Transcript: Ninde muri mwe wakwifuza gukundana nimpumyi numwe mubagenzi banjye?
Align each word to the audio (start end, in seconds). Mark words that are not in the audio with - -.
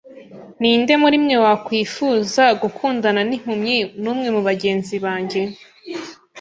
Ninde 0.59 0.93
muri 1.01 1.17
mwe 1.23 1.35
wakwifuza 1.45 2.43
gukundana 2.61 3.21
nimpumyi 3.27 3.77
numwe 4.03 4.27
mubagenzi 4.35 4.95
banjye? 5.05 5.41